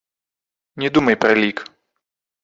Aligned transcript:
Не 0.83 0.89
думай 0.95 1.17
пра 1.25 1.31
лік. 1.43 1.57